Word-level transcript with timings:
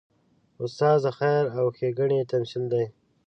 استاد 0.63 0.97
د 1.03 1.07
خیر 1.17 1.43
او 1.57 1.65
ښېګڼې 1.77 2.19
تمثیل 2.31 2.63
دی. 2.73 2.85